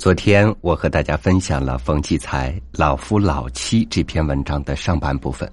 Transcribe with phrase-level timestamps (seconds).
[0.00, 5.46] 昨天我和大家分享了冯骥才《老夫老妻》这篇文章的上半部分。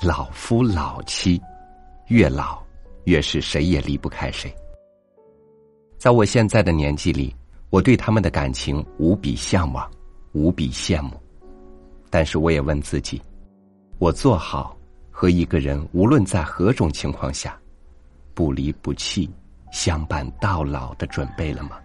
[0.00, 1.42] 老夫老妻，
[2.06, 2.62] 越老
[3.06, 4.54] 越是谁也离不开谁。
[5.98, 7.34] 在我现在的年纪里，
[7.70, 9.90] 我对他们的感情无比向往，
[10.30, 11.20] 无比羡慕。
[12.10, 13.20] 但是我也问自己：
[13.98, 14.78] 我做好
[15.10, 17.58] 和一个人无论在何种情况下
[18.32, 19.28] 不离不弃、
[19.72, 21.80] 相伴到老的准备了吗？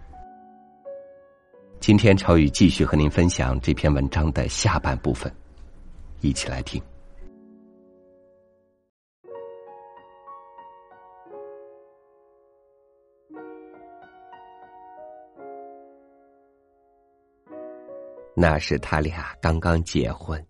[1.86, 5.30] 今天超宇继续和您分享这篇文章的下半部分，
[6.22, 6.82] 一起来听。
[18.34, 20.42] 那是他俩刚刚结婚，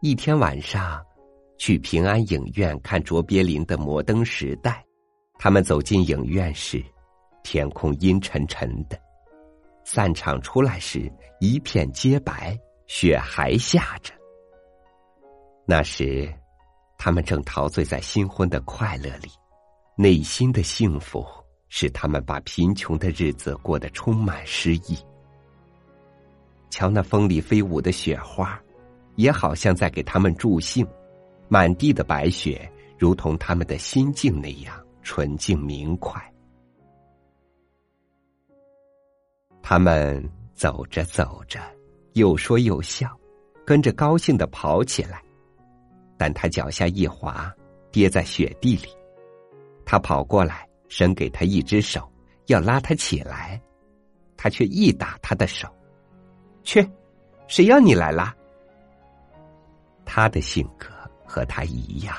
[0.00, 1.04] 一天晚上，
[1.58, 4.70] 去平安影院看卓别林的《摩登时代》，
[5.40, 6.80] 他们走进影院时，
[7.42, 8.96] 天空阴沉沉的。
[9.84, 14.12] 散场出来时，一片洁白，雪还下着。
[15.66, 16.32] 那时，
[16.98, 19.28] 他们正陶醉在新婚的快乐里，
[19.96, 21.26] 内心的幸福
[21.68, 24.98] 使他们把贫穷的日子过得充满诗意。
[26.70, 28.60] 瞧那风里飞舞的雪花，
[29.16, 30.86] 也好像在给他们助兴。
[31.48, 36.29] 满地的白雪，如同他们的心境那样纯净明快。
[39.62, 40.22] 他们
[40.54, 41.60] 走着走着，
[42.14, 43.16] 又说又笑，
[43.64, 45.22] 跟着高兴的跑起来。
[46.16, 47.50] 但他脚下一滑，
[47.90, 48.88] 跌在雪地里。
[49.86, 52.10] 他跑过来，伸给他一只手，
[52.46, 53.60] 要拉他起来，
[54.36, 55.68] 他却一打他的手
[56.62, 56.86] ：“去，
[57.48, 58.36] 谁要你来啦？”
[60.04, 60.88] 他的性格
[61.24, 62.14] 和他一样，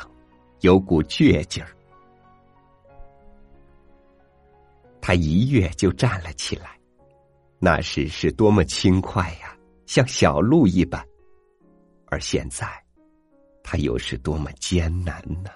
[0.62, 1.70] 有股倔劲儿。
[5.00, 6.81] 他一跃就站了起来。
[7.64, 11.00] 那时是多么轻快呀，像小鹿一般；
[12.08, 12.68] 而现在，
[13.62, 15.52] 他又是多么艰难呢，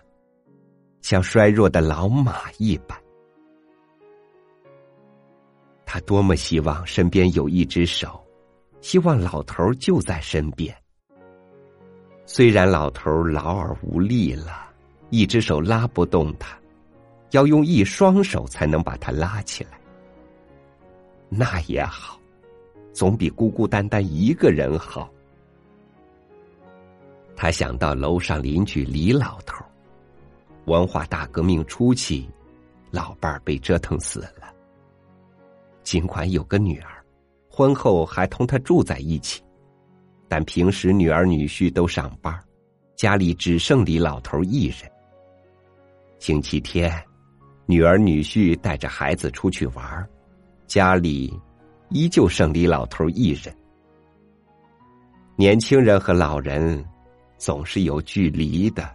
[1.01, 2.95] 像衰弱的老马一般。
[5.83, 8.23] 他多么希望身边有一只手，
[8.81, 10.75] 希望老头就在身边。
[12.27, 14.69] 虽然老头老而无力了，
[15.09, 16.55] 一只手拉不动他，
[17.31, 19.79] 要用一双手才能把他拉起来。
[21.37, 22.19] 那也好，
[22.93, 25.11] 总比孤孤单单一个人好。
[27.35, 29.63] 他想到楼上邻居李老头，
[30.65, 32.29] 文化大革命初期，
[32.91, 34.53] 老伴儿被折腾死了。
[35.83, 37.03] 尽管有个女儿，
[37.49, 39.43] 婚后还同他住在一起，
[40.29, 42.33] 但平时女儿女婿都上班，
[42.95, 44.89] 家里只剩李老头一人。
[46.17, 46.91] 星期天，
[47.65, 50.09] 女儿女婿带着孩子出去玩
[50.67, 51.33] 家里
[51.89, 53.55] 依旧剩李老头一人。
[55.35, 56.83] 年轻人和老人
[57.37, 58.89] 总是有距离的。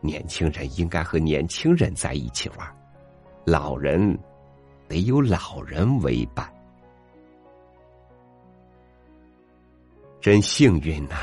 [0.00, 2.76] 年轻人应该和年轻人在一起玩，
[3.44, 4.18] 老人
[4.88, 6.50] 得有老人为伴。
[10.20, 11.16] 真幸运呐！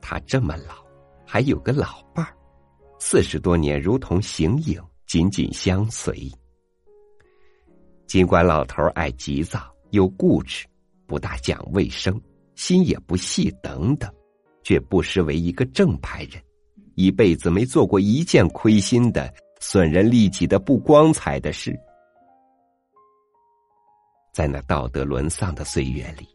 [0.00, 0.74] 他这么老，
[1.26, 2.36] 还有个老伴儿，
[2.98, 6.30] 四十多年如同形影，紧紧相随。
[8.12, 10.66] 尽管老头爱急躁、又固执、
[11.06, 12.20] 不大讲卫生、
[12.54, 14.12] 心也不细等等，
[14.62, 16.32] 却不失为一个正派人，
[16.94, 21.74] 一辈子没做过一件亏心的、损人利己的不光彩的事。
[24.34, 26.28] 在那道德沦丧的岁月里，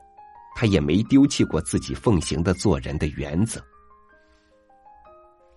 [0.55, 3.63] 他也没丢弃过自己奉行的做人的原则。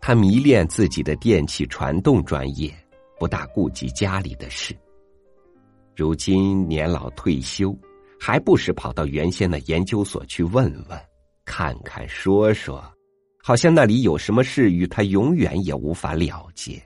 [0.02, 2.70] 他迷恋自己的电气传动专业，
[3.18, 4.76] 不大顾及家里的事。
[6.00, 7.76] 如今年老退休，
[8.18, 10.98] 还不时跑到原先的研究所去问问、
[11.44, 12.82] 看看、说说，
[13.42, 16.82] 好像那里有什么事与他永远也无法了结。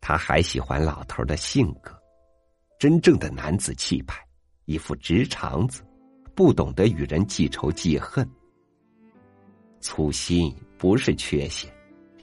[0.00, 1.96] 他还喜欢老头的性格，
[2.80, 4.20] 真正的男子气派，
[4.64, 5.82] 一副直肠子，
[6.34, 8.28] 不懂得与人记仇记恨。
[9.80, 11.72] 粗心不是缺陷，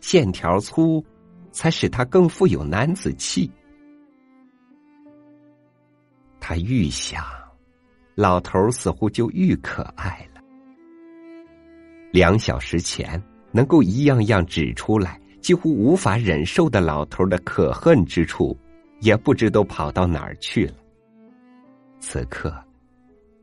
[0.02, 1.02] 线条粗，
[1.54, 3.50] 才使他更富有男子气。
[6.48, 7.26] 他愈想，
[8.14, 10.40] 老头似乎就愈可爱了。
[12.12, 13.20] 两小时前
[13.52, 18.56] 能够一样样指出来，几乎无法忍受的老头的可恨之处，
[19.02, 20.76] 也不知都跑到哪儿去了。
[22.00, 22.56] 此刻，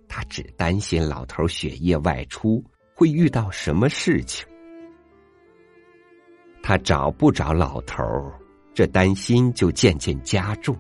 [0.07, 2.65] 他只担心老头血液外出
[2.95, 4.47] 会遇到什么事情。
[6.63, 8.05] 他找不着老头
[8.73, 10.79] 这担心就渐渐加重。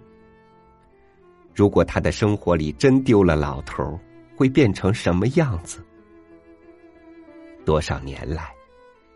[1.55, 3.99] 如果他的生活里真丢了老头
[4.37, 5.85] 会变成什么样子？
[7.65, 8.53] 多少年来，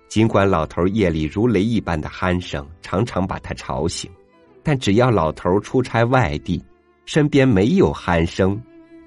[0.08, 4.10] 尽管老头夜里如雷一般的鼾声常常把他吵醒，
[4.62, 6.62] 但只要老头出差外地，
[7.06, 8.60] 身边没有鼾声，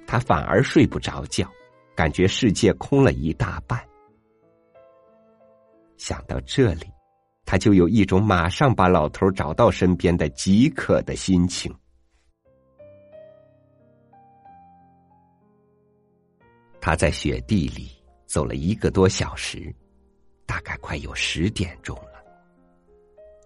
[0.06, 1.50] 他反而睡不着觉，
[1.96, 3.80] 感觉世界空了一大半。
[5.98, 6.86] 想到这里，
[7.46, 11.74] 他就有一种马上把老头找到身边的饥渴的心情。
[16.82, 17.92] 他在雪地里
[18.26, 19.74] 走了一个多小时，
[20.46, 22.24] 大概快有十点钟了。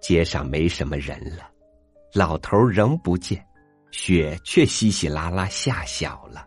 [0.02, 1.50] 街上没什么人了，
[2.14, 3.46] 老头仍不见，
[3.92, 6.46] 雪却稀稀拉拉下小了。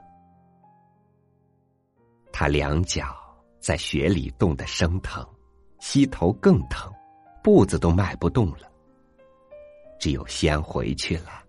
[2.32, 3.16] 他两脚
[3.58, 5.26] 在雪里冻得生疼，
[5.80, 6.92] 膝头更疼，
[7.42, 8.70] 步子都迈不动了。
[9.98, 11.42] 只有先回去了，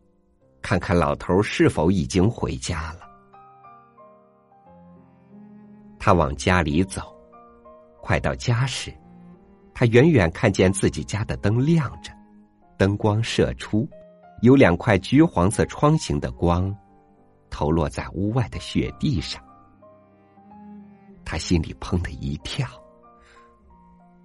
[0.62, 3.07] 看看老头是否已经回家了。
[6.08, 7.14] 他往家里走，
[8.00, 8.94] 快到家时，
[9.74, 12.14] 他远远看见自己家的灯亮着，
[12.78, 13.86] 灯光射出，
[14.42, 16.74] 有两块橘黄色窗形的光，
[17.50, 19.44] 投落在屋外的雪地上。
[21.26, 22.66] 他心里砰的一跳，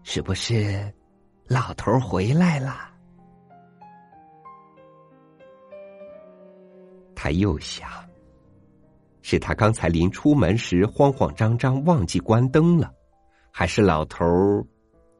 [0.04, 0.88] 是不是
[1.48, 2.76] 老头回来了？
[7.16, 7.90] 他又想。
[9.22, 12.92] 是他刚才临出门时慌慌张张忘记关灯了，
[13.50, 14.66] 还是老头儿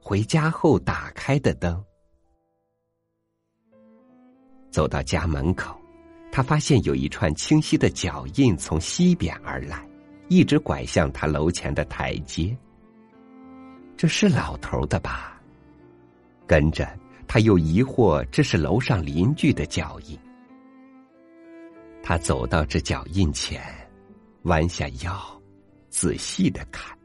[0.01, 1.83] 回家后打开的灯？
[4.71, 5.79] 走到家门口，
[6.33, 9.87] 他发现有一串清晰的脚印从西边而来，
[10.29, 12.57] 一直拐向他楼前的台阶。
[13.97, 15.41] 这是老头的吧？
[16.47, 16.89] 跟着
[17.29, 20.19] 他又疑惑这是楼上邻居的脚印。
[22.03, 23.63] 他走到这脚印前。
[24.45, 25.43] 弯下腰，
[25.89, 26.97] 仔细的看。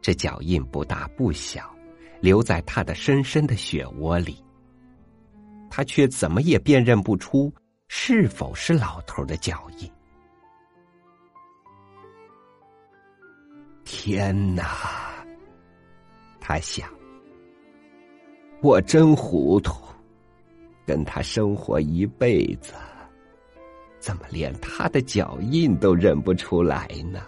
[0.00, 1.74] 这脚印不大不小，
[2.20, 4.42] 留在他的深深的雪窝里。
[5.70, 7.52] 他却怎么也辨认不出
[7.88, 9.90] 是否是老头的脚印。
[13.84, 15.24] 天哪！
[16.40, 16.88] 他想，
[18.62, 19.74] 我真糊涂，
[20.86, 22.74] 跟他生活一辈子。
[24.04, 27.22] 怎么连他的脚印都认不出来呢？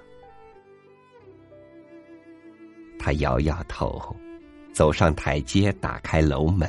[2.99, 4.15] 他摇摇头，
[4.75, 6.69] 走上台阶，打开楼门。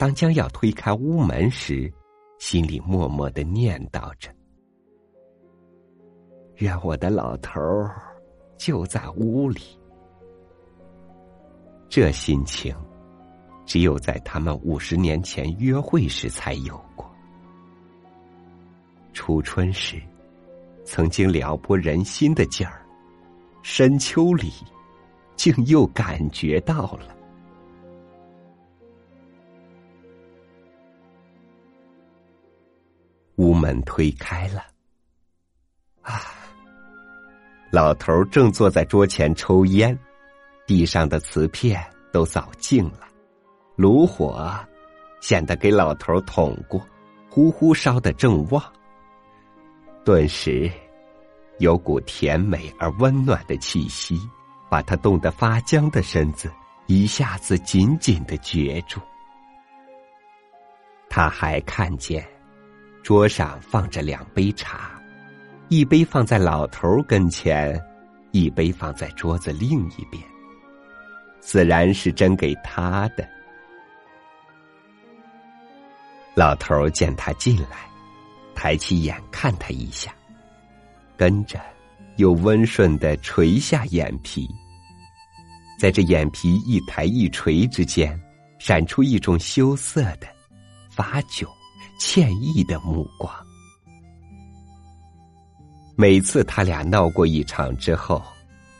[0.00, 1.88] 当将要推开屋门时，
[2.40, 4.34] 心里默默的念叨着
[6.58, 8.02] ：“愿我的老头儿
[8.56, 9.60] 就在屋里。”
[11.88, 12.74] 这心情，
[13.64, 17.07] 只有在他们五十年前约会时才有过。
[19.28, 20.00] 初春时，
[20.86, 22.82] 曾经撩拨人心的劲儿，
[23.62, 24.50] 深秋里，
[25.36, 27.14] 竟又感觉到了。
[33.36, 34.64] 屋门推开了，
[36.00, 36.22] 啊！
[37.70, 39.96] 老头正坐在桌前抽烟，
[40.66, 41.78] 地上的瓷片
[42.10, 43.00] 都扫净了，
[43.76, 44.58] 炉火
[45.20, 46.80] 显得给老头捅过，
[47.28, 48.64] 呼呼烧得正旺。
[50.08, 50.72] 顿时，
[51.58, 54.18] 有股甜美而温暖的气息，
[54.70, 56.50] 把他冻得发僵的身子
[56.86, 58.98] 一下子紧紧的攫住。
[61.10, 62.26] 他还看见，
[63.02, 64.98] 桌上放着两杯茶，
[65.68, 67.78] 一杯放在老头跟前，
[68.30, 70.24] 一杯放在桌子另一边，
[71.38, 73.28] 自然是斟给他的。
[76.34, 77.87] 老头见他进来。
[78.60, 80.12] 抬起眼看他一下，
[81.16, 81.60] 跟着
[82.16, 84.50] 又温顺的垂下眼皮，
[85.78, 88.20] 在这眼皮一抬一垂之间，
[88.58, 90.26] 闪出一种羞涩的、
[90.90, 91.46] 发窘、
[92.00, 93.32] 歉意的目光。
[95.94, 98.20] 每次他俩闹过一场之后，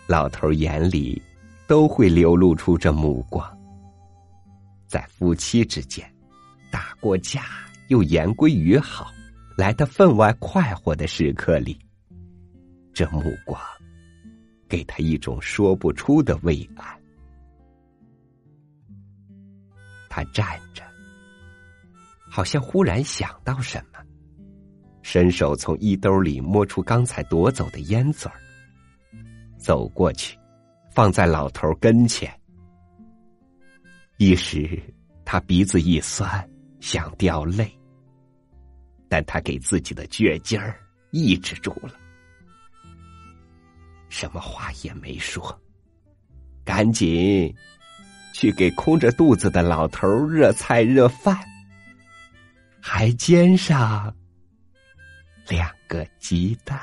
[0.08, 1.23] 老头眼里
[1.68, 3.49] 都会流露出这目光。
[4.88, 6.04] 在夫妻之间，
[6.68, 7.44] 打过架
[7.87, 9.12] 又言归于好。
[9.59, 11.77] 来的分外快活的时刻里，
[12.95, 13.61] 这目光
[14.69, 16.87] 给他一种说不出的慰安。
[20.09, 20.85] 他站着，
[22.31, 23.99] 好像忽然想到什么，
[25.03, 28.38] 伸手从衣兜里摸出刚才夺走的烟嘴儿，
[29.59, 30.38] 走过去，
[30.93, 32.33] 放在老头跟前。
[34.19, 34.81] 一时，
[35.25, 36.49] 他鼻子一酸，
[36.79, 37.77] 想掉泪，
[39.09, 40.79] 但他给自己的倔劲儿
[41.11, 41.93] 抑制住了，
[44.09, 45.59] 什么话也没说，
[46.65, 47.55] 赶紧
[48.35, 51.38] 去给空着肚子的老头热菜热饭，
[52.81, 54.15] 还煎上
[55.49, 56.79] 两个鸡蛋。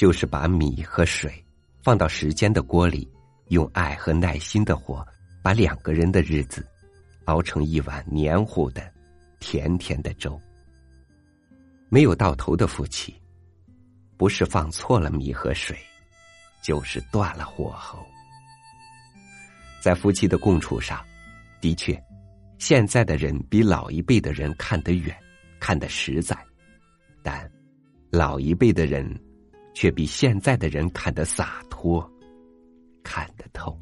[0.00, 1.44] 就是把米和水
[1.82, 3.06] 放到时间的锅里，
[3.48, 5.06] 用爱和耐心的火，
[5.42, 6.66] 把两个人的日子
[7.26, 8.90] 熬成一碗黏糊的、
[9.40, 10.40] 甜甜的粥。
[11.90, 13.14] 没有到头的夫妻，
[14.16, 15.76] 不是放错了米和水，
[16.62, 17.98] 就是断了火候。
[19.82, 21.04] 在夫妻的共处上，
[21.60, 22.02] 的确，
[22.56, 25.14] 现在的人比老一辈的人看得远，
[25.60, 26.34] 看得实在，
[27.22, 27.46] 但。
[28.10, 29.06] 老一辈的人，
[29.80, 32.06] 却比现在的人看得洒脱，
[33.02, 33.74] 看得透。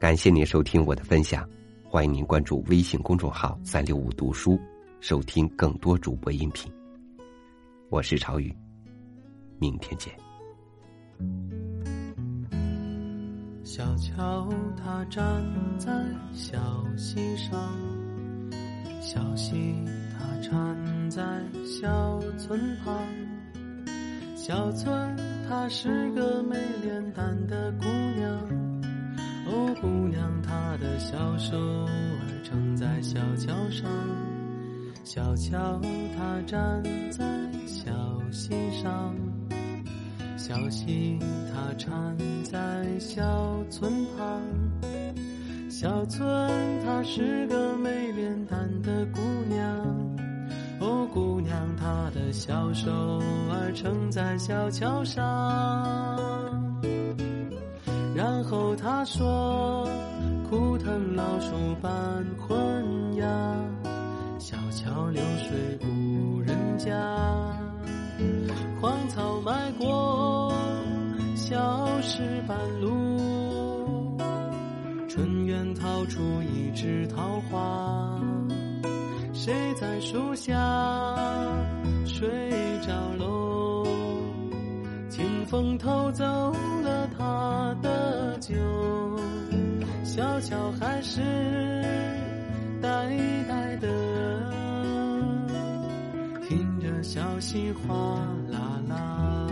[0.00, 1.48] 感谢您收听我的分享，
[1.84, 4.58] 欢迎您关注微信公众号“三六五读书”，
[4.98, 6.68] 收听更多主播音频。
[7.88, 8.52] 我是朝雨，
[9.60, 10.12] 明天见。
[13.62, 15.22] 小桥它站
[15.78, 15.92] 在
[16.32, 16.58] 小
[16.96, 17.56] 溪上，
[19.00, 19.54] 小溪。
[20.18, 21.22] 它缠在
[21.64, 22.92] 小村旁，
[24.50, 25.16] 小村
[25.48, 27.84] 她是个美脸蛋的姑
[28.16, 28.36] 娘。
[29.46, 33.88] 哦，姑娘，她的小手儿撑在小桥上，
[35.04, 35.80] 小桥
[36.16, 37.24] 她站在
[37.64, 37.92] 小
[38.32, 39.14] 溪上，
[40.36, 41.16] 小溪
[41.54, 43.22] 她缠在小
[43.70, 44.42] 村旁，
[45.70, 46.28] 小村
[46.84, 49.60] 她是个美脸蛋的姑娘。
[50.80, 52.92] 哦，姑娘，她的小手
[53.50, 55.20] 儿撑在小桥上，
[58.14, 59.84] 然后他说
[60.48, 61.50] ：“枯藤老树
[61.82, 63.26] 伴昏鸦，
[64.38, 66.94] 小桥流水无人家。
[68.80, 70.54] 荒草埋过
[71.34, 74.16] 小石板路，
[75.08, 78.20] 春园掏出一枝桃花。”
[79.42, 80.52] 谁在树下
[82.04, 82.28] 睡
[82.86, 83.86] 着喽？
[85.08, 86.22] 清风偷走
[86.82, 88.54] 了他的酒，
[90.04, 91.22] 小桥还是
[92.82, 93.16] 呆
[93.48, 93.88] 呆的，
[96.46, 97.94] 听着小溪哗
[98.50, 99.46] 啦啦。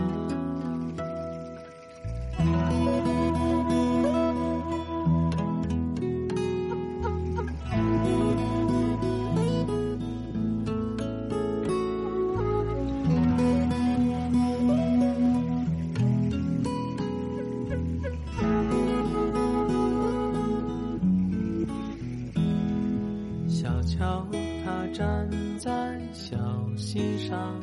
[27.29, 27.53] 上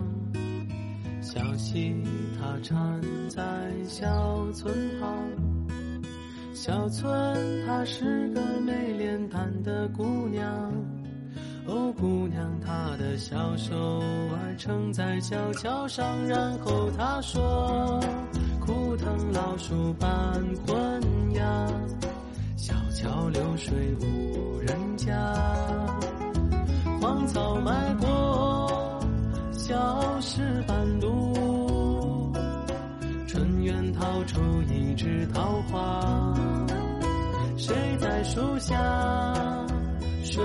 [1.21, 1.93] 小溪
[2.39, 3.43] 它缠在
[3.89, 5.11] 小村旁，
[6.55, 10.73] 小村她是个美脸蛋的姑娘。
[11.67, 18.01] 哦，姑娘，她的小手儿撑在小桥上，然后她说
[18.65, 20.09] ：“枯藤老树伴
[20.65, 21.03] 昏
[21.35, 21.67] 鸦，
[22.57, 25.13] 小桥流水无人家，
[27.01, 28.07] 荒草埋过。”
[29.67, 32.33] 小石板路，
[33.27, 36.33] 春园逃出一枝桃花，
[37.57, 38.77] 谁在树下
[40.23, 40.45] 睡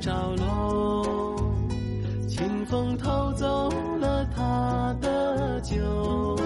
[0.00, 1.34] 着喽？
[2.28, 3.70] 清风偷走
[4.00, 6.36] 了他的酒，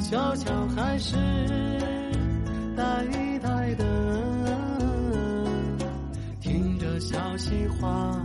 [0.00, 1.14] 小桥还是
[2.74, 3.04] 呆
[3.42, 3.84] 呆的，
[6.40, 8.18] 听着小溪哗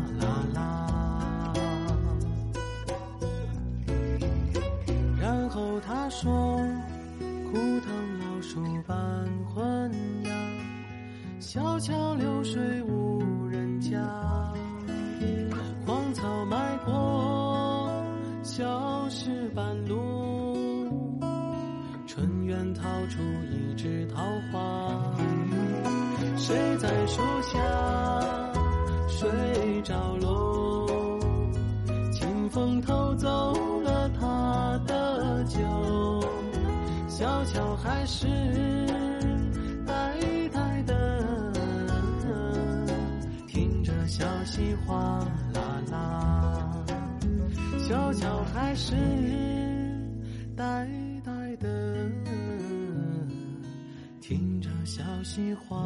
[11.51, 13.97] 小桥流水无人家，
[15.83, 17.91] 荒草埋过
[18.43, 20.55] 小石板路，
[22.05, 25.15] 春园逃出一枝桃花，
[26.37, 27.57] 谁在树下
[29.07, 31.17] 睡着了？
[32.11, 33.27] 清风偷走
[33.81, 35.59] 了他的酒，
[37.07, 38.68] 小桥还是。
[44.19, 46.85] 小溪哗啦啦。
[47.87, 48.93] 小桥还是
[50.57, 50.85] 呆
[51.23, 52.11] 呆的，
[54.19, 55.79] 听着小溪哗。